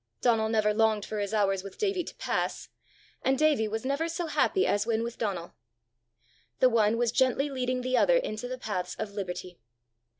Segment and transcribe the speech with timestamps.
[0.19, 2.69] Donal never longed for his hours with Davie to pass,
[3.21, 5.53] and Davie was never so happy as when with Donal.
[6.59, 9.59] The one was gently leading the other into the paths of liberty.